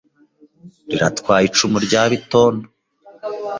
[0.89, 2.65] Riratwaye icumu rya Bitondo